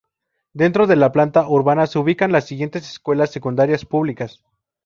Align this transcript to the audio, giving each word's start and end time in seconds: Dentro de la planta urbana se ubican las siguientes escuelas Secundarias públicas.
Dentro 0.53 0.87
de 0.87 0.95
la 0.95 1.11
planta 1.11 1.47
urbana 1.47 1.85
se 1.85 1.99
ubican 1.99 2.31
las 2.31 2.47
siguientes 2.47 2.89
escuelas 2.89 3.29
Secundarias 3.29 3.85
públicas. 3.85 4.41